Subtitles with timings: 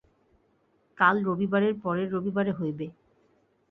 [0.97, 2.85] কাল রবিবারের পরের রবিবারে হইবে।